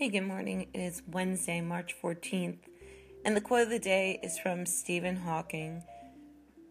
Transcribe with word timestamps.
Hey, 0.00 0.08
good 0.08 0.22
morning. 0.22 0.66
It 0.72 0.80
is 0.80 1.02
Wednesday, 1.06 1.60
March 1.60 1.94
14th, 2.02 2.56
and 3.22 3.36
the 3.36 3.40
quote 3.42 3.64
of 3.64 3.68
the 3.68 3.78
day 3.78 4.18
is 4.22 4.38
from 4.38 4.64
Stephen 4.64 5.14
Hawking. 5.14 5.82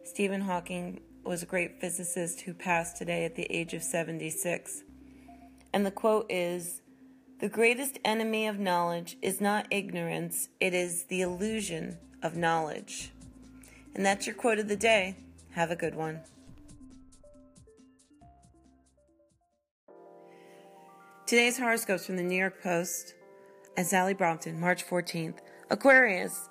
Stephen 0.03 0.41
Hawking 0.41 1.01
was 1.23 1.43
a 1.43 1.45
great 1.45 1.79
physicist 1.79 2.41
who 2.41 2.55
passed 2.55 2.97
today 2.97 3.25
at 3.25 3.35
the 3.35 3.45
age 3.51 3.75
of 3.75 3.83
76. 3.83 4.81
And 5.71 5.85
the 5.85 5.91
quote 5.91 6.25
is 6.27 6.81
The 7.39 7.49
greatest 7.49 7.99
enemy 8.03 8.47
of 8.47 8.57
knowledge 8.57 9.15
is 9.21 9.39
not 9.39 9.67
ignorance, 9.69 10.49
it 10.59 10.73
is 10.73 11.03
the 11.03 11.21
illusion 11.21 11.99
of 12.23 12.35
knowledge. 12.35 13.11
And 13.93 14.03
that's 14.03 14.25
your 14.25 14.35
quote 14.35 14.57
of 14.57 14.67
the 14.67 14.75
day. 14.75 15.17
Have 15.51 15.69
a 15.69 15.75
good 15.75 15.93
one. 15.93 16.21
Today's 21.27 21.59
horoscopes 21.59 22.07
from 22.07 22.17
the 22.17 22.23
New 22.23 22.39
York 22.39 22.63
Post 22.63 23.13
Sally 23.85 24.13
Brompton, 24.13 24.59
March 24.59 24.85
14th. 24.85 25.35
Aquarius. 25.69 26.49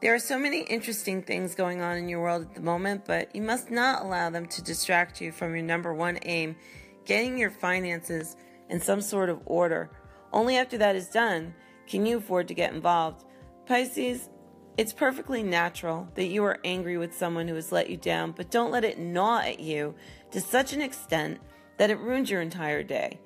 There 0.00 0.14
are 0.14 0.18
so 0.18 0.38
many 0.38 0.62
interesting 0.62 1.22
things 1.22 1.54
going 1.54 1.80
on 1.80 1.96
in 1.96 2.08
your 2.08 2.20
world 2.20 2.42
at 2.42 2.54
the 2.54 2.60
moment, 2.60 3.04
but 3.04 3.34
you 3.34 3.42
must 3.42 3.70
not 3.70 4.02
allow 4.02 4.30
them 4.30 4.46
to 4.46 4.62
distract 4.62 5.20
you 5.20 5.32
from 5.32 5.54
your 5.54 5.64
number 5.64 5.92
one 5.92 6.18
aim, 6.22 6.56
getting 7.04 7.38
your 7.38 7.50
finances 7.50 8.36
in 8.68 8.80
some 8.80 9.00
sort 9.00 9.28
of 9.28 9.40
order. 9.46 9.90
Only 10.32 10.56
after 10.56 10.78
that 10.78 10.96
is 10.96 11.08
done 11.08 11.54
can 11.86 12.04
you 12.04 12.18
afford 12.18 12.48
to 12.48 12.54
get 12.54 12.72
involved. 12.72 13.24
Pisces, 13.66 14.28
it's 14.76 14.92
perfectly 14.92 15.42
natural 15.42 16.08
that 16.14 16.26
you 16.26 16.44
are 16.44 16.58
angry 16.64 16.98
with 16.98 17.16
someone 17.16 17.48
who 17.48 17.54
has 17.54 17.72
let 17.72 17.88
you 17.88 17.96
down, 17.96 18.32
but 18.32 18.50
don't 18.50 18.72
let 18.72 18.84
it 18.84 18.98
gnaw 18.98 19.40
at 19.40 19.60
you 19.60 19.94
to 20.30 20.40
such 20.40 20.72
an 20.72 20.82
extent 20.82 21.40
that 21.78 21.90
it 21.90 21.98
ruins 21.98 22.30
your 22.30 22.42
entire 22.42 22.82
day. 22.82 23.18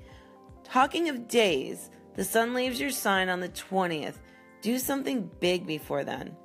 Talking 0.63 1.09
of 1.09 1.27
days, 1.27 1.91
the 2.21 2.25
sun 2.27 2.53
leaves 2.53 2.79
your 2.79 2.91
sign 2.91 3.31
on 3.31 3.41
the 3.41 3.49
20th. 3.49 4.17
Do 4.61 4.79
something 4.79 5.31
big 5.41 5.67
before 5.67 6.05
then. 6.05 6.37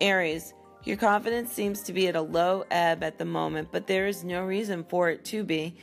Aries, 0.00 0.54
your 0.84 0.96
confidence 0.96 1.52
seems 1.52 1.82
to 1.82 1.92
be 1.92 2.06
at 2.06 2.14
a 2.14 2.20
low 2.20 2.64
ebb 2.70 3.02
at 3.02 3.18
the 3.18 3.24
moment, 3.24 3.70
but 3.72 3.88
there 3.88 4.06
is 4.06 4.22
no 4.22 4.44
reason 4.44 4.84
for 4.88 5.10
it 5.10 5.24
to 5.24 5.42
be. 5.42 5.74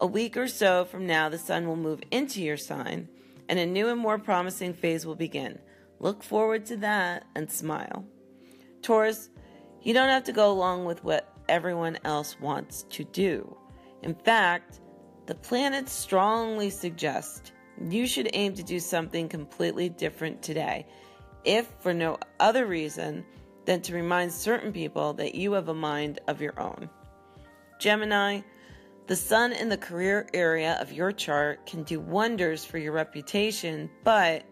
A 0.00 0.08
week 0.08 0.36
or 0.36 0.48
so 0.48 0.86
from 0.86 1.06
now, 1.06 1.28
the 1.28 1.38
sun 1.38 1.68
will 1.68 1.76
move 1.76 2.00
into 2.10 2.42
your 2.42 2.56
sign, 2.56 3.08
and 3.48 3.60
a 3.60 3.64
new 3.64 3.90
and 3.90 4.00
more 4.00 4.18
promising 4.18 4.74
phase 4.74 5.06
will 5.06 5.14
begin. 5.14 5.60
Look 6.00 6.24
forward 6.24 6.66
to 6.66 6.76
that 6.78 7.28
and 7.36 7.48
smile. 7.48 8.04
Taurus, 8.82 9.30
you 9.82 9.94
don't 9.94 10.08
have 10.08 10.24
to 10.24 10.32
go 10.32 10.50
along 10.50 10.84
with 10.84 11.04
what 11.04 11.32
everyone 11.48 11.96
else 12.02 12.40
wants 12.40 12.82
to 12.90 13.04
do. 13.04 13.56
In 14.02 14.16
fact, 14.16 14.80
the 15.26 15.36
planets 15.36 15.92
strongly 15.92 16.70
suggest 16.70 17.52
you 17.80 18.06
should 18.06 18.30
aim 18.32 18.54
to 18.54 18.62
do 18.62 18.80
something 18.80 19.28
completely 19.28 19.88
different 19.88 20.42
today, 20.42 20.86
if 21.44 21.66
for 21.80 21.92
no 21.92 22.18
other 22.40 22.66
reason 22.66 23.24
than 23.64 23.80
to 23.82 23.94
remind 23.94 24.32
certain 24.32 24.72
people 24.72 25.12
that 25.14 25.34
you 25.34 25.52
have 25.52 25.68
a 25.68 25.74
mind 25.74 26.20
of 26.28 26.40
your 26.40 26.58
own. 26.60 26.88
Gemini, 27.78 28.40
the 29.06 29.16
sun 29.16 29.52
in 29.52 29.68
the 29.68 29.76
career 29.76 30.26
area 30.32 30.78
of 30.80 30.92
your 30.92 31.12
chart 31.12 31.66
can 31.66 31.82
do 31.82 32.00
wonders 32.00 32.64
for 32.64 32.78
your 32.78 32.92
reputation, 32.92 33.90
but 34.02 34.44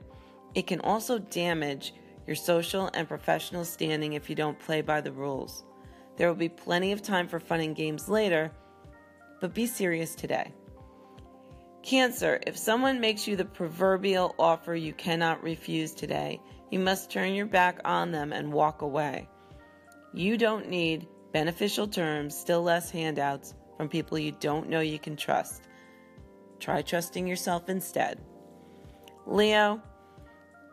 it 0.54 0.66
can 0.66 0.80
also 0.80 1.18
damage 1.18 1.94
your 2.26 2.36
social 2.36 2.90
and 2.94 3.08
professional 3.08 3.64
standing 3.64 4.12
if 4.12 4.28
you 4.28 4.36
don't 4.36 4.58
play 4.58 4.82
by 4.82 5.00
the 5.00 5.12
rules. 5.12 5.64
There 6.16 6.28
will 6.28 6.34
be 6.34 6.48
plenty 6.48 6.92
of 6.92 7.02
time 7.02 7.26
for 7.26 7.40
fun 7.40 7.60
and 7.60 7.74
games 7.74 8.08
later, 8.08 8.52
but 9.40 9.54
be 9.54 9.66
serious 9.66 10.14
today. 10.14 10.52
Cancer, 11.83 12.38
if 12.47 12.56
someone 12.56 13.00
makes 13.00 13.27
you 13.27 13.34
the 13.34 13.44
proverbial 13.44 14.36
offer 14.38 14.75
you 14.75 14.92
cannot 14.92 15.42
refuse 15.42 15.92
today, 15.92 16.41
you 16.70 16.78
must 16.78 17.11
turn 17.11 17.34
your 17.34 17.47
back 17.47 17.80
on 17.84 18.12
them 18.12 18.33
and 18.33 18.52
walk 18.52 18.83
away. 18.83 19.28
You 20.14 20.39
don't 20.39 20.69
need 20.69 21.08
beneficial 21.33 21.89
terms, 21.89 22.36
still 22.36 22.62
less 22.62 22.89
handouts 22.90 23.55
from 23.77 23.89
people 23.89 24.17
you 24.17 24.30
don't 24.30 24.68
know 24.68 24.79
you 24.80 25.01
can 25.01 25.17
trust. 25.17 25.64
Try 26.61 26.83
trusting 26.83 27.27
yourself 27.27 27.68
instead. 27.68 28.20
Leo, 29.27 29.83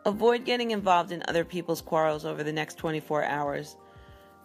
avoid 0.06 0.44
getting 0.44 0.70
involved 0.70 1.10
in 1.10 1.24
other 1.26 1.44
people's 1.44 1.82
quarrels 1.82 2.24
over 2.24 2.44
the 2.44 2.52
next 2.52 2.76
24 2.76 3.24
hours. 3.24 3.76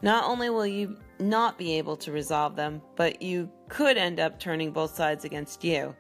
Not 0.02 0.26
only 0.26 0.50
will 0.50 0.66
you 0.66 0.98
not 1.20 1.60
be 1.60 1.78
able 1.78 1.98
to 1.98 2.12
resolve 2.12 2.56
them, 2.56 2.82
but 2.96 3.22
you 3.22 3.52
could 3.70 3.98
end 3.98 4.20
up 4.20 4.40
turning 4.40 4.72
both 4.72 4.96
sides 4.96 5.26
against 5.26 5.64
you 5.64 5.96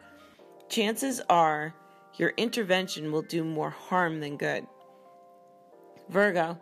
chances 0.69 1.21
are 1.29 1.73
your 2.15 2.33
intervention 2.37 3.11
will 3.11 3.21
do 3.21 3.43
more 3.43 3.69
harm 3.69 4.19
than 4.19 4.37
good. 4.37 4.65
Virgo, 6.09 6.59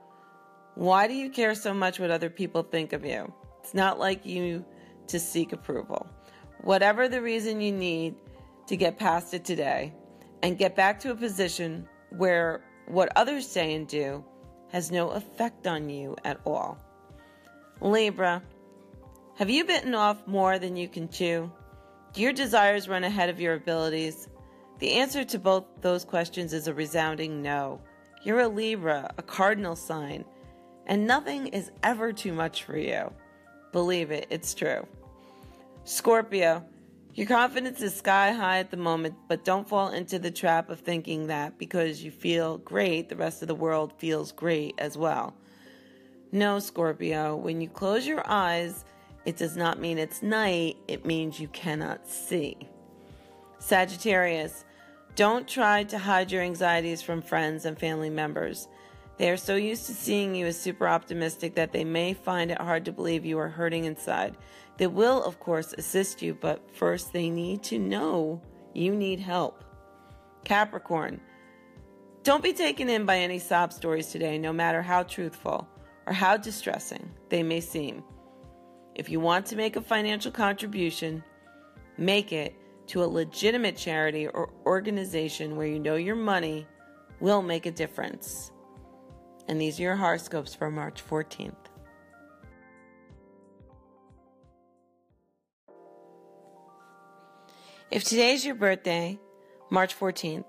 why 0.75 1.07
do 1.07 1.13
you 1.13 1.29
care 1.29 1.53
so 1.53 1.73
much 1.73 1.99
what 1.99 2.11
other 2.11 2.29
people 2.29 2.63
think 2.63 2.93
of 2.93 3.05
you? 3.05 3.31
It's 3.59 3.73
not 3.73 3.99
like 3.99 4.25
you 4.25 4.65
to 5.07 5.19
seek 5.19 5.53
approval. 5.53 6.07
Whatever 6.61 7.07
the 7.07 7.21
reason 7.21 7.61
you 7.61 7.71
need 7.71 8.15
to 8.67 8.77
get 8.77 8.97
past 8.97 9.33
it 9.33 9.45
today 9.45 9.93
and 10.41 10.57
get 10.57 10.75
back 10.75 10.99
to 11.01 11.11
a 11.11 11.15
position 11.15 11.87
where 12.09 12.63
what 12.87 13.11
others 13.15 13.47
say 13.47 13.73
and 13.75 13.87
do 13.87 14.23
has 14.71 14.91
no 14.91 15.09
effect 15.11 15.67
on 15.67 15.89
you 15.89 16.15
at 16.23 16.39
all. 16.45 16.77
Libra, 17.81 18.41
have 19.35 19.49
you 19.49 19.65
bitten 19.65 19.93
off 19.93 20.25
more 20.25 20.57
than 20.57 20.75
you 20.75 20.87
can 20.87 21.09
chew? 21.09 21.51
Do 22.13 22.21
your 22.21 22.33
desires 22.33 22.87
run 22.87 23.03
ahead 23.03 23.29
of 23.29 23.39
your 23.39 23.55
abilities? 23.55 24.29
The 24.77 24.91
answer 24.91 25.23
to 25.25 25.39
both 25.39 25.65
those 25.81 26.05
questions 26.05 26.53
is 26.53 26.67
a 26.67 26.73
resounding 26.73 27.41
no. 27.41 27.81
You're 28.23 28.41
a 28.41 28.47
Libra, 28.47 29.11
a 29.17 29.23
cardinal 29.23 29.75
sign, 29.75 30.23
and 30.85 31.07
nothing 31.07 31.47
is 31.47 31.71
ever 31.81 32.13
too 32.13 32.31
much 32.31 32.65
for 32.65 32.77
you. 32.77 33.11
Believe 33.71 34.11
it, 34.11 34.27
it's 34.29 34.53
true. 34.53 34.85
Scorpio, 35.85 36.63
your 37.15 37.25
confidence 37.25 37.81
is 37.81 37.95
sky 37.95 38.31
high 38.31 38.59
at 38.59 38.69
the 38.69 38.77
moment, 38.77 39.15
but 39.27 39.43
don't 39.43 39.67
fall 39.67 39.89
into 39.89 40.19
the 40.19 40.29
trap 40.29 40.69
of 40.69 40.81
thinking 40.81 41.25
that 41.27 41.57
because 41.57 42.03
you 42.03 42.11
feel 42.11 42.59
great, 42.59 43.09
the 43.09 43.15
rest 43.15 43.41
of 43.41 43.47
the 43.47 43.55
world 43.55 43.91
feels 43.97 44.31
great 44.31 44.75
as 44.77 44.95
well. 44.99 45.33
No, 46.31 46.59
Scorpio, 46.59 47.35
when 47.35 47.59
you 47.59 47.69
close 47.69 48.05
your 48.05 48.21
eyes, 48.25 48.85
it 49.25 49.37
does 49.37 49.55
not 49.55 49.79
mean 49.79 49.97
it's 49.97 50.21
night, 50.21 50.77
it 50.87 51.05
means 51.05 51.39
you 51.39 51.47
cannot 51.49 52.07
see. 52.07 52.57
Sagittarius, 53.59 54.65
don't 55.15 55.47
try 55.47 55.83
to 55.83 55.97
hide 55.97 56.31
your 56.31 56.41
anxieties 56.41 57.01
from 57.01 57.21
friends 57.21 57.65
and 57.65 57.79
family 57.79 58.09
members. 58.09 58.67
They 59.17 59.29
are 59.29 59.37
so 59.37 59.55
used 59.55 59.85
to 59.85 59.93
seeing 59.93 60.33
you 60.33 60.47
as 60.47 60.59
super 60.59 60.87
optimistic 60.87 61.55
that 61.55 61.71
they 61.71 61.83
may 61.83 62.13
find 62.13 62.51
it 62.51 62.59
hard 62.59 62.85
to 62.85 62.91
believe 62.91 63.25
you 63.25 63.37
are 63.37 63.49
hurting 63.49 63.85
inside. 63.85 64.35
They 64.77 64.87
will, 64.87 65.23
of 65.23 65.39
course, 65.39 65.73
assist 65.73 66.21
you, 66.21 66.33
but 66.33 66.75
first 66.75 67.13
they 67.13 67.29
need 67.29 67.63
to 67.63 67.77
know 67.77 68.41
you 68.73 68.95
need 68.95 69.19
help. 69.19 69.63
Capricorn, 70.43 71.21
don't 72.23 72.43
be 72.43 72.53
taken 72.53 72.89
in 72.89 73.05
by 73.05 73.19
any 73.19 73.37
sob 73.37 73.71
stories 73.71 74.07
today, 74.07 74.37
no 74.37 74.51
matter 74.51 74.81
how 74.81 75.03
truthful 75.03 75.67
or 76.07 76.13
how 76.13 76.35
distressing 76.37 77.11
they 77.29 77.43
may 77.43 77.61
seem. 77.61 78.03
If 78.95 79.09
you 79.09 79.19
want 79.19 79.45
to 79.47 79.55
make 79.55 79.75
a 79.75 79.81
financial 79.81 80.31
contribution, 80.31 81.23
make 81.97 82.31
it 82.31 82.55
to 82.87 83.03
a 83.03 83.05
legitimate 83.05 83.75
charity 83.75 84.27
or 84.27 84.51
organization 84.65 85.55
where 85.55 85.67
you 85.67 85.79
know 85.79 85.95
your 85.95 86.15
money 86.15 86.67
will 87.19 87.41
make 87.41 87.65
a 87.65 87.71
difference. 87.71 88.51
And 89.47 89.59
these 89.59 89.79
are 89.79 89.83
your 89.83 89.95
horoscopes 89.95 90.53
for 90.53 90.69
March 90.69 91.05
14th. 91.05 91.55
If 97.89 98.03
today 98.03 98.33
is 98.33 98.45
your 98.45 98.55
birthday, 98.55 99.19
March 99.69 99.97
14th, 99.97 100.45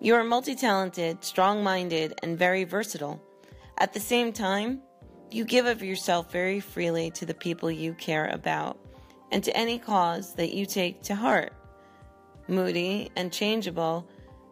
you 0.00 0.14
are 0.14 0.24
multi 0.24 0.54
talented, 0.54 1.24
strong 1.24 1.62
minded, 1.62 2.14
and 2.22 2.38
very 2.38 2.64
versatile. 2.64 3.22
At 3.78 3.92
the 3.92 4.00
same 4.00 4.32
time, 4.32 4.82
you 5.30 5.44
give 5.44 5.66
of 5.66 5.82
yourself 5.82 6.32
very 6.32 6.60
freely 6.60 7.10
to 7.12 7.24
the 7.24 7.34
people 7.34 7.70
you 7.70 7.94
care 7.94 8.26
about 8.28 8.78
and 9.30 9.44
to 9.44 9.56
any 9.56 9.78
cause 9.78 10.34
that 10.34 10.52
you 10.52 10.66
take 10.66 11.02
to 11.02 11.14
heart. 11.14 11.52
Moody 12.48 13.10
and 13.16 13.32
changeable, 13.32 14.08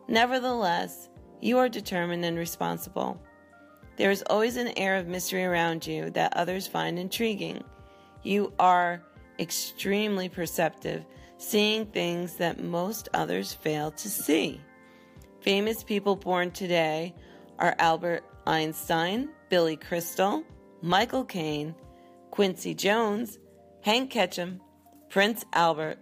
nevertheless, 0.07 1.09
you 1.41 1.59
are 1.59 1.69
determined 1.69 2.25
and 2.25 2.39
responsible. 2.39 3.21
There 3.97 4.13
is 4.13 4.23
always 4.31 4.57
an 4.57 4.73
air 4.77 4.97
of 4.97 5.09
mystery 5.09 5.45
around 5.45 5.87
you 5.87 6.11
that 6.11 6.37
others 6.37 6.69
find 6.69 6.99
intriguing. 6.99 7.65
You 8.23 8.53
are 8.61 9.03
extremely 9.41 10.29
perceptive, 10.29 11.05
seeing 11.39 11.87
things 11.87 12.37
that 12.37 12.63
most 12.63 13.09
others 13.15 13.53
fail 13.53 13.91
to 13.93 14.09
see. 14.09 14.61
Famous 15.41 15.83
people 15.83 16.15
born 16.15 16.53
today 16.53 17.15
are 17.59 17.75
Albert 17.79 18.25
Einstein, 18.47 19.31
Billy 19.49 19.77
Crystal, 19.77 20.45
Michael 20.83 21.25
Caine, 21.25 21.75
Quincy 22.31 22.75
Jones, 22.75 23.39
Hank 23.83 24.13
Ketcham, 24.13 24.61
Prince 25.09 25.45
Albert, 25.53 25.99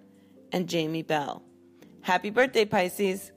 and 0.53 0.69
Jamie 0.69 1.03
Bell. 1.03 1.43
Happy 2.03 2.31
birthday, 2.31 2.65
Pisces! 2.65 3.33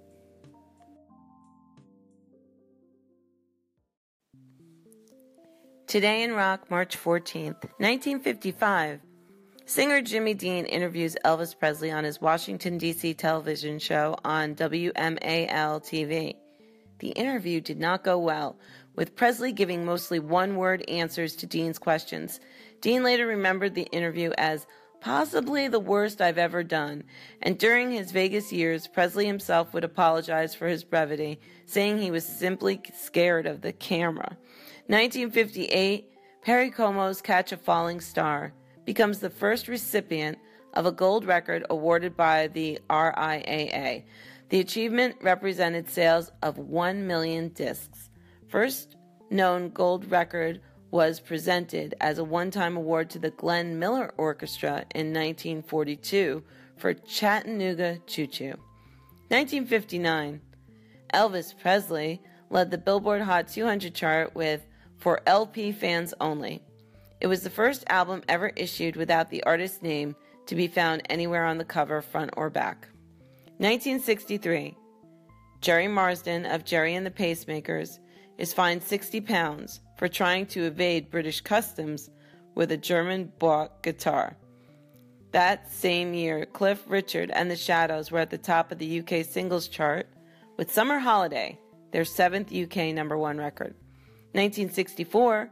Today 5.88 6.24
in 6.24 6.34
Rock, 6.34 6.70
March 6.70 6.98
14th, 6.98 7.64
1955, 7.80 9.00
singer 9.66 10.02
Jimmy 10.02 10.36
Dean 10.36 10.66
interviews 10.66 11.16
Elvis 11.26 11.58
Presley 11.58 11.90
on 11.90 12.04
his 12.04 12.22
Washington, 12.22 12.78
D.C. 12.78 13.16
television 13.16 13.80
show 13.80 14.16
on 14.24 14.54
WMAL 14.56 15.82
TV. 15.82 16.36
The 17.00 17.10
interview 17.10 17.60
did 17.62 17.80
not 17.80 18.04
go 18.04 18.20
well, 18.20 18.60
with 19.00 19.16
Presley 19.16 19.54
giving 19.54 19.86
mostly 19.86 20.20
one 20.20 20.58
word 20.58 20.84
answers 20.90 21.34
to 21.38 21.48
Dean's 21.48 21.80
questions. 21.80 22.42
Dean 22.82 23.02
later 23.02 23.26
remembered 23.26 23.74
the 23.74 23.88
interview 23.94 24.32
as 24.38 24.68
possibly 25.00 25.70
the 25.70 25.80
worst 25.80 26.20
I've 26.20 26.38
ever 26.38 26.64
done, 26.64 27.06
and 27.42 27.58
during 27.58 27.92
his 27.92 28.12
Vegas 28.12 28.52
years, 28.52 28.88
Presley 28.88 29.26
himself 29.26 29.74
would 29.74 29.86
apologize 29.86 30.54
for 30.54 30.68
his 30.68 30.84
brevity, 30.84 31.40
saying 31.66 32.00
he 32.00 32.12
was 32.12 32.26
simply 32.26 32.82
scared 32.94 33.46
of 33.48 33.62
the 33.62 33.72
camera. 33.72 34.38
1958, 34.88 36.12
Perry 36.42 36.70
Como's 36.70 37.22
Catch 37.22 37.54
a 37.54 37.58
Falling 37.58 38.02
Star 38.02 38.52
becomes 38.84 39.20
the 39.20 39.30
first 39.30 39.70
recipient 39.70 40.38
of 40.74 40.86
a 40.86 40.92
gold 40.92 41.24
record 41.24 41.66
awarded 41.70 42.18
by 42.18 42.48
the 42.48 42.80
RIAA. 42.90 44.04
The 44.50 44.60
achievement 44.60 45.16
represented 45.22 45.90
sales 45.90 46.34
of 46.44 46.58
1 46.58 47.08
million 47.08 47.48
discs. 47.48 48.09
First 48.50 48.96
known 49.30 49.70
gold 49.70 50.10
record 50.10 50.60
was 50.90 51.20
presented 51.20 51.94
as 52.02 52.18
a 52.18 52.24
one 52.24 52.50
time 52.50 52.76
award 52.76 53.12
to 53.12 53.20
the 53.20 53.30
Glenn 53.30 53.78
Miller 53.78 54.12
Orchestra 54.18 54.86
in 54.96 55.14
1942 55.14 56.44
for 56.76 56.96
Chattanooga 56.96 58.00
Choo 58.08 58.26
Choo. 58.26 58.56
1959, 59.28 60.42
Elvis 61.14 61.54
Presley 61.60 62.22
led 62.50 62.72
the 62.72 62.80
Billboard 62.80 63.22
Hot 63.22 63.48
200 63.48 63.94
chart 63.94 64.34
with 64.34 64.66
For 64.98 65.22
LP 65.28 65.72
Fans 65.72 66.16
Only. 66.20 66.64
It 67.22 67.28
was 67.28 67.44
the 67.44 67.52
first 67.52 67.84
album 67.88 68.24
ever 68.28 68.52
issued 68.56 68.96
without 68.96 69.30
the 69.30 69.44
artist's 69.44 69.84
name 69.84 70.16
to 70.48 70.56
be 70.56 70.68
found 70.68 71.04
anywhere 71.08 71.46
on 71.46 71.60
the 71.60 71.66
cover, 71.66 72.02
front 72.02 72.32
or 72.36 72.50
back. 72.50 72.88
1963, 73.58 74.76
Gerry 75.62 75.88
Marsden 75.88 76.48
of 76.48 76.66
Gerry 76.66 76.96
and 76.96 77.06
the 77.06 77.12
Pacemakers 77.12 78.00
is 78.40 78.54
fined 78.54 78.82
60 78.82 79.22
pounds 79.22 79.82
for 79.98 80.08
trying 80.08 80.46
to 80.48 80.64
evade 80.64 81.12
British 81.12 81.42
customs 81.42 82.10
with 82.56 82.72
a 82.72 82.78
German 82.78 83.32
bought 83.38 83.84
guitar. 83.84 84.36
That 85.32 85.72
same 85.72 86.14
year, 86.14 86.46
Cliff 86.46 86.84
Richard 86.88 87.30
and 87.32 87.52
the 87.52 87.58
Shadows 87.58 88.10
were 88.10 88.20
at 88.20 88.32
the 88.32 88.38
top 88.38 88.72
of 88.72 88.80
the 88.80 89.00
UK 89.02 89.26
singles 89.26 89.68
chart 89.68 90.08
with 90.58 90.74
Summer 90.74 91.00
Holiday, 91.00 91.60
their 91.92 92.06
seventh 92.06 92.52
UK 92.56 92.96
number 92.96 93.18
one 93.18 93.38
record. 93.38 93.76
1964, 94.32 95.52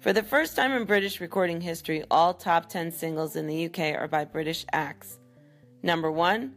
for 0.00 0.12
the 0.12 0.22
first 0.22 0.54
time 0.54 0.72
in 0.72 0.84
British 0.84 1.20
recording 1.20 1.60
history, 1.60 2.04
all 2.08 2.32
top 2.32 2.68
10 2.68 2.92
singles 2.92 3.34
in 3.34 3.48
the 3.48 3.66
UK 3.66 4.00
are 4.00 4.08
by 4.08 4.24
British 4.24 4.64
acts. 4.72 5.18
Number 5.82 6.10
one, 6.10 6.54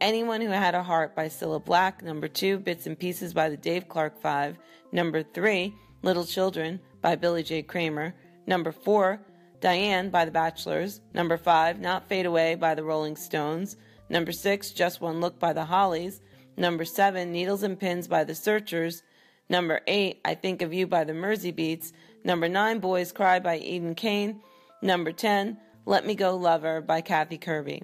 Anyone 0.00 0.40
Who 0.40 0.50
Had 0.50 0.74
a 0.74 0.82
Heart 0.82 1.14
by 1.16 1.28
Cilla 1.28 1.64
Black. 1.64 2.02
Number 2.02 2.28
two, 2.28 2.58
Bits 2.58 2.86
and 2.86 2.98
Pieces 2.98 3.32
by 3.32 3.48
the 3.48 3.56
Dave 3.56 3.88
Clark 3.88 4.20
Five. 4.20 4.58
Number 4.94 5.24
three, 5.24 5.74
Little 6.02 6.24
Children 6.24 6.78
by 7.02 7.16
Billy 7.16 7.42
J. 7.42 7.62
Kramer. 7.62 8.14
Number 8.46 8.70
four, 8.70 9.20
Diane 9.60 10.08
by 10.08 10.24
The 10.24 10.30
Bachelors. 10.30 11.00
Number 11.12 11.36
five, 11.36 11.80
Not 11.80 12.08
Fade 12.08 12.26
Away 12.26 12.54
by 12.54 12.76
the 12.76 12.84
Rolling 12.84 13.16
Stones. 13.16 13.76
Number 14.08 14.30
six, 14.30 14.70
Just 14.70 15.00
One 15.00 15.20
Look 15.20 15.40
by 15.40 15.52
the 15.52 15.64
Hollies. 15.64 16.20
Number 16.56 16.84
seven, 16.84 17.32
Needles 17.32 17.64
and 17.64 17.76
Pins 17.76 18.06
by 18.06 18.22
the 18.22 18.36
Searchers. 18.36 19.02
Number 19.48 19.80
eight, 19.88 20.20
I 20.24 20.36
Think 20.36 20.62
of 20.62 20.72
You 20.72 20.86
by 20.86 21.02
the 21.02 21.12
Merseybeats. 21.12 21.90
Number 22.22 22.48
nine, 22.48 22.78
Boys 22.78 23.10
Cry 23.10 23.40
by 23.40 23.58
Eden 23.58 23.96
Kane. 23.96 24.42
Number 24.80 25.10
10, 25.10 25.58
Let 25.86 26.06
Me 26.06 26.14
Go 26.14 26.36
Lover 26.36 26.80
by 26.80 27.00
Kathy 27.00 27.38
Kirby. 27.38 27.82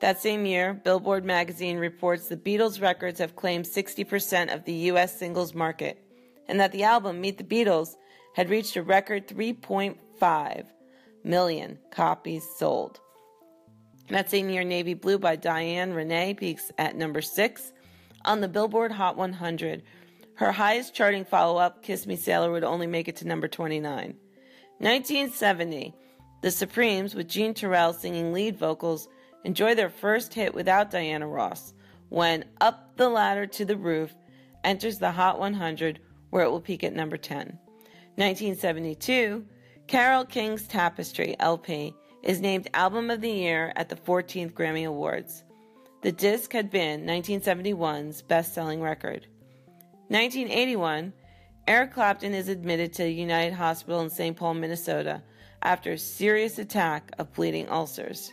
That 0.00 0.20
same 0.20 0.46
year, 0.46 0.74
Billboard 0.74 1.24
magazine 1.24 1.78
reports 1.78 2.26
the 2.26 2.36
Beatles 2.36 2.82
records 2.82 3.20
have 3.20 3.36
claimed 3.36 3.66
60% 3.66 4.52
of 4.52 4.64
the 4.64 4.72
U.S. 4.72 5.16
singles 5.16 5.54
market, 5.54 6.02
and 6.48 6.58
that 6.60 6.72
the 6.72 6.84
album 6.84 7.20
Meet 7.20 7.38
the 7.38 7.44
Beatles 7.44 7.96
had 8.34 8.50
reached 8.50 8.76
a 8.76 8.82
record 8.82 9.28
3.5 9.28 10.66
million 11.24 11.78
copies 11.90 12.44
sold. 12.56 13.00
That 14.08 14.30
same 14.30 14.48
year, 14.48 14.64
Navy 14.64 14.94
Blue 14.94 15.18
by 15.18 15.36
Diane 15.36 15.92
Renay 15.92 16.36
peaks 16.36 16.72
at 16.78 16.96
number 16.96 17.20
6 17.20 17.72
on 18.24 18.40
the 18.40 18.48
Billboard 18.48 18.92
Hot 18.92 19.16
100. 19.16 19.82
Her 20.34 20.52
highest 20.52 20.94
charting 20.94 21.24
follow 21.24 21.58
up, 21.58 21.82
Kiss 21.82 22.06
Me 22.06 22.16
Sailor, 22.16 22.50
would 22.50 22.64
only 22.64 22.86
make 22.86 23.08
it 23.08 23.16
to 23.16 23.26
number 23.26 23.48
29. 23.48 24.14
1970, 24.78 25.94
The 26.42 26.50
Supremes, 26.50 27.14
with 27.14 27.28
Jean 27.28 27.52
Terrell 27.52 27.92
singing 27.92 28.32
lead 28.32 28.56
vocals, 28.56 29.08
enjoy 29.44 29.74
their 29.74 29.90
first 29.90 30.32
hit 30.32 30.54
without 30.54 30.90
Diana 30.90 31.26
Ross 31.26 31.74
when 32.08 32.44
Up 32.60 32.96
the 32.96 33.08
Ladder 33.08 33.46
to 33.46 33.64
the 33.64 33.76
Roof 33.76 34.14
enters 34.64 34.98
the 34.98 35.10
Hot 35.10 35.38
100, 35.38 36.00
where 36.30 36.44
it 36.44 36.50
will 36.50 36.60
peak 36.60 36.84
at 36.84 36.94
number 36.94 37.16
10. 37.16 37.58
1972, 38.16 39.44
Carole 39.86 40.24
King's 40.24 40.66
Tapestry 40.66 41.36
LP 41.38 41.94
is 42.22 42.40
named 42.40 42.68
Album 42.74 43.10
of 43.10 43.20
the 43.20 43.30
Year 43.30 43.72
at 43.76 43.88
the 43.88 43.96
14th 43.96 44.52
Grammy 44.52 44.86
Awards. 44.86 45.44
The 46.02 46.12
disc 46.12 46.52
had 46.52 46.70
been 46.70 47.06
1971's 47.06 48.22
best 48.22 48.54
selling 48.54 48.80
record. 48.80 49.26
1981, 50.08 51.12
Eric 51.66 51.92
Clapton 51.92 52.34
is 52.34 52.48
admitted 52.48 52.92
to 52.94 53.08
United 53.08 53.54
Hospital 53.54 54.00
in 54.00 54.10
St. 54.10 54.36
Paul, 54.36 54.54
Minnesota, 54.54 55.22
after 55.62 55.92
a 55.92 55.98
serious 55.98 56.58
attack 56.58 57.10
of 57.18 57.32
bleeding 57.34 57.68
ulcers 57.68 58.32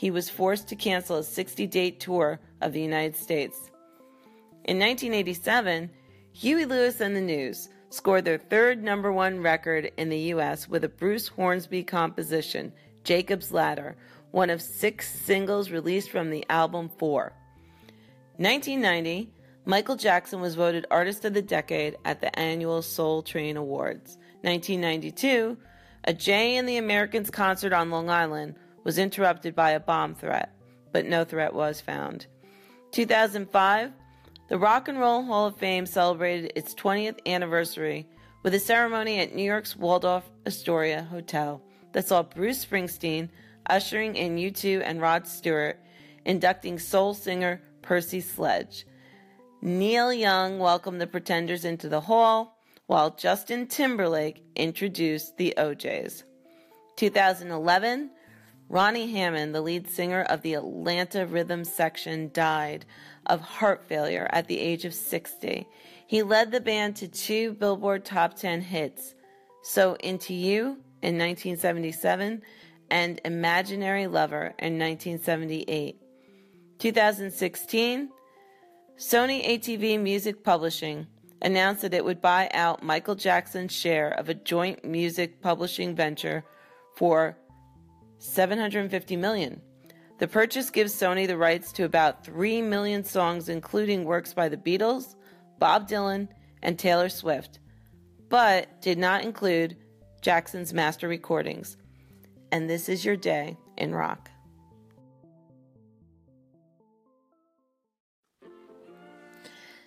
he 0.00 0.10
was 0.10 0.30
forced 0.30 0.66
to 0.66 0.76
cancel 0.76 1.18
a 1.18 1.22
60 1.22 1.66
date 1.66 2.00
tour 2.00 2.40
of 2.62 2.72
the 2.72 2.80
United 2.80 3.14
States. 3.14 3.70
In 4.64 4.78
1987, 4.78 5.90
Huey 6.32 6.64
Lewis 6.64 7.00
and 7.00 7.14
the 7.14 7.20
News 7.20 7.68
scored 7.90 8.24
their 8.24 8.38
third 8.38 8.82
number 8.82 9.12
one 9.12 9.40
record 9.40 9.90
in 9.96 10.08
the 10.08 10.18
U.S. 10.18 10.68
with 10.68 10.84
a 10.84 10.88
Bruce 10.88 11.28
Hornsby 11.28 11.82
composition, 11.82 12.72
Jacob's 13.04 13.52
Ladder, 13.52 13.96
one 14.30 14.48
of 14.48 14.62
six 14.62 15.12
singles 15.12 15.70
released 15.70 16.10
from 16.10 16.30
the 16.30 16.44
album 16.48 16.88
Four. 16.98 17.32
1990, 18.36 19.32
Michael 19.64 19.96
Jackson 19.96 20.40
was 20.40 20.54
voted 20.54 20.86
Artist 20.90 21.24
of 21.24 21.34
the 21.34 21.42
Decade 21.42 21.96
at 22.04 22.20
the 22.20 22.36
annual 22.38 22.80
Soul 22.80 23.22
Train 23.22 23.56
Awards. 23.56 24.16
1992, 24.42 25.58
a 26.04 26.14
Jay 26.14 26.56
and 26.56 26.68
the 26.68 26.78
Americans 26.78 27.30
concert 27.30 27.72
on 27.72 27.90
Long 27.90 28.08
Island 28.08 28.54
was 28.84 28.98
interrupted 28.98 29.54
by 29.54 29.72
a 29.72 29.80
bomb 29.80 30.14
threat, 30.14 30.54
but 30.92 31.06
no 31.06 31.24
threat 31.24 31.52
was 31.52 31.80
found. 31.80 32.26
2005, 32.92 33.92
the 34.50 34.58
Rock 34.58 34.88
and 34.88 34.98
Roll 34.98 35.22
Hall 35.22 35.46
of 35.46 35.56
Fame 35.58 35.86
celebrated 35.86 36.52
its 36.56 36.74
20th 36.74 37.20
anniversary 37.24 38.08
with 38.42 38.52
a 38.52 38.58
ceremony 38.58 39.20
at 39.20 39.32
New 39.32 39.44
York's 39.44 39.76
Waldorf 39.76 40.28
Astoria 40.44 41.04
Hotel 41.04 41.62
that 41.92 42.08
saw 42.08 42.24
Bruce 42.24 42.64
Springsteen 42.64 43.28
ushering 43.68 44.16
in 44.16 44.34
U2 44.34 44.82
and 44.84 45.00
Rod 45.00 45.28
Stewart, 45.28 45.78
inducting 46.24 46.80
soul 46.80 47.14
singer 47.14 47.62
Percy 47.80 48.20
Sledge. 48.20 48.86
Neil 49.62 50.12
Young 50.12 50.58
welcomed 50.58 51.00
the 51.00 51.06
Pretenders 51.06 51.64
into 51.64 51.88
the 51.88 52.00
hall, 52.00 52.58
while 52.86 53.14
Justin 53.14 53.68
Timberlake 53.68 54.42
introduced 54.56 55.36
the 55.36 55.54
O'Jays. 55.58 56.24
2011, 56.96 58.10
Ronnie 58.70 59.10
Hammond, 59.10 59.52
the 59.52 59.60
lead 59.60 59.90
singer 59.90 60.22
of 60.22 60.42
the 60.42 60.54
Atlanta 60.54 61.26
Rhythm 61.26 61.64
section, 61.64 62.30
died 62.32 62.86
of 63.26 63.40
heart 63.40 63.84
failure 63.84 64.28
at 64.30 64.46
the 64.46 64.60
age 64.60 64.84
of 64.84 64.94
60. 64.94 65.66
He 66.06 66.22
led 66.22 66.52
the 66.52 66.60
band 66.60 66.94
to 66.96 67.08
two 67.08 67.54
Billboard 67.54 68.04
Top 68.04 68.36
10 68.36 68.60
hits, 68.60 69.16
So 69.64 69.94
Into 69.94 70.34
You 70.34 70.78
in 71.02 71.18
1977 71.18 72.42
and 72.92 73.20
Imaginary 73.24 74.06
Lover 74.06 74.54
in 74.60 74.78
1978. 74.78 75.96
2016, 76.78 78.08
Sony 78.96 79.48
ATV 79.48 80.00
Music 80.00 80.44
Publishing 80.44 81.08
announced 81.42 81.82
that 81.82 81.94
it 81.94 82.04
would 82.04 82.20
buy 82.20 82.48
out 82.54 82.84
Michael 82.84 83.16
Jackson's 83.16 83.72
share 83.72 84.10
of 84.10 84.28
a 84.28 84.34
joint 84.34 84.84
music 84.84 85.42
publishing 85.42 85.96
venture 85.96 86.44
for 86.94 87.36
750 88.20 89.16
million. 89.16 89.60
The 90.18 90.28
purchase 90.28 90.70
gives 90.70 90.94
Sony 90.94 91.26
the 91.26 91.38
rights 91.38 91.72
to 91.72 91.84
about 91.84 92.24
3 92.24 92.62
million 92.62 93.02
songs 93.02 93.48
including 93.48 94.04
works 94.04 94.34
by 94.34 94.48
the 94.48 94.56
Beatles, 94.56 95.16
Bob 95.58 95.88
Dylan, 95.88 96.28
and 96.62 96.78
Taylor 96.78 97.08
Swift, 97.08 97.58
but 98.28 98.80
did 98.82 98.98
not 98.98 99.24
include 99.24 99.78
Jackson's 100.20 100.74
master 100.74 101.08
recordings. 101.08 101.78
And 102.52 102.68
this 102.68 102.88
is 102.88 103.04
your 103.04 103.16
day 103.16 103.56
in 103.78 103.94
rock. 103.94 104.30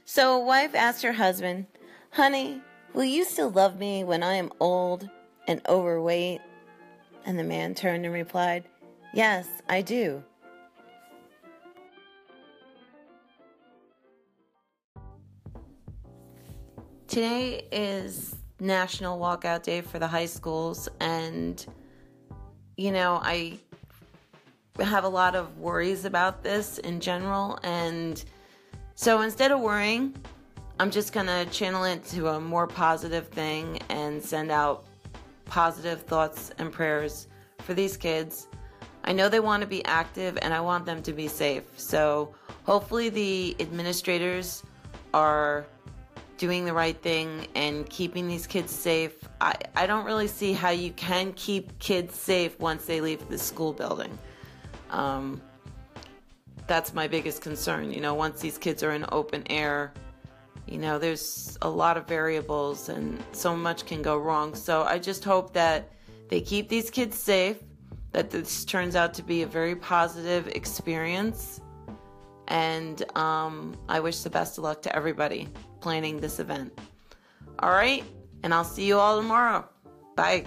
So 0.05 0.41
a 0.41 0.43
wife 0.43 0.73
asked 0.73 1.03
her 1.03 1.13
husband, 1.13 1.67
Honey, 2.11 2.61
will 2.93 3.03
you 3.03 3.23
still 3.23 3.49
love 3.49 3.77
me 3.77 4.03
when 4.03 4.23
I 4.23 4.33
am 4.35 4.51
old 4.59 5.09
and 5.47 5.61
overweight? 5.69 6.41
And 7.25 7.39
the 7.39 7.43
man 7.43 7.73
turned 7.73 8.05
and 8.05 8.13
replied, 8.13 8.65
Yes, 9.13 9.47
I 9.69 9.81
do. 9.81 10.23
Today 17.07 17.67
is 17.71 18.35
National 18.59 19.19
Walkout 19.19 19.61
Day 19.61 19.81
for 19.81 19.99
the 19.99 20.07
high 20.07 20.25
schools, 20.25 20.89
and 20.99 21.63
you 22.75 22.91
know, 22.91 23.19
I 23.21 23.59
have 24.79 25.03
a 25.03 25.09
lot 25.09 25.35
of 25.35 25.59
worries 25.59 26.05
about 26.05 26.41
this 26.41 26.79
in 26.79 26.99
general, 26.99 27.59
and 27.61 28.23
so 28.95 29.21
instead 29.21 29.51
of 29.51 29.59
worrying, 29.59 30.15
I'm 30.79 30.89
just 30.89 31.13
gonna 31.13 31.45
channel 31.45 31.83
it 31.83 32.03
to 32.05 32.29
a 32.29 32.39
more 32.39 32.65
positive 32.65 33.27
thing 33.27 33.77
and 33.89 34.19
send 34.19 34.49
out 34.49 34.85
positive 35.45 36.01
thoughts 36.03 36.51
and 36.57 36.71
prayers 36.71 37.27
for 37.59 37.73
these 37.73 37.97
kids. 37.97 38.47
I 39.03 39.13
know 39.13 39.29
they 39.29 39.39
want 39.39 39.61
to 39.61 39.67
be 39.67 39.83
active 39.85 40.37
and 40.41 40.53
I 40.53 40.61
want 40.61 40.85
them 40.85 41.01
to 41.03 41.13
be 41.13 41.27
safe. 41.27 41.63
So 41.77 42.33
hopefully 42.63 43.09
the 43.09 43.55
administrators 43.59 44.63
are 45.13 45.65
doing 46.37 46.65
the 46.65 46.73
right 46.73 46.99
thing 47.01 47.47
and 47.55 47.89
keeping 47.89 48.27
these 48.27 48.47
kids 48.47 48.71
safe. 48.71 49.13
I, 49.39 49.55
I 49.75 49.87
don't 49.87 50.05
really 50.05 50.27
see 50.27 50.53
how 50.53 50.69
you 50.71 50.91
can 50.91 51.33
keep 51.33 51.77
kids 51.79 52.15
safe 52.15 52.59
once 52.59 52.85
they 52.85 53.01
leave 53.01 53.27
the 53.29 53.37
school 53.37 53.73
building. 53.73 54.17
Um, 54.89 55.41
that's 56.67 56.93
my 56.93 57.07
biggest 57.07 57.41
concern. 57.41 57.91
You 57.91 58.01
know, 58.01 58.13
once 58.13 58.39
these 58.41 58.57
kids 58.57 58.83
are 58.83 58.91
in 58.91 59.05
open 59.11 59.43
air, 59.49 59.93
you 60.67 60.77
know, 60.77 60.97
there's 60.97 61.57
a 61.61 61.69
lot 61.69 61.97
of 61.97 62.07
variables 62.07 62.89
and 62.89 63.21
so 63.31 63.55
much 63.55 63.85
can 63.85 64.01
go 64.01 64.17
wrong. 64.17 64.55
So 64.55 64.83
I 64.83 64.99
just 64.99 65.23
hope 65.23 65.53
that 65.53 65.91
they 66.29 66.41
keep 66.41 66.69
these 66.69 66.89
kids 66.89 67.17
safe, 67.17 67.57
that 68.11 68.29
this 68.29 68.65
turns 68.65 68.95
out 68.95 69.13
to 69.15 69.23
be 69.23 69.41
a 69.41 69.47
very 69.47 69.75
positive 69.75 70.47
experience. 70.47 71.61
And 72.47 73.03
um, 73.17 73.75
I 73.87 73.99
wish 73.99 74.21
the 74.21 74.29
best 74.29 74.57
of 74.57 74.63
luck 74.63 74.81
to 74.83 74.95
everybody 74.95 75.47
planning 75.79 76.19
this 76.19 76.39
event. 76.39 76.77
All 77.59 77.71
right, 77.71 78.03
and 78.43 78.53
I'll 78.53 78.63
see 78.63 78.85
you 78.85 78.97
all 78.97 79.17
tomorrow. 79.17 79.67
Bye. 80.15 80.45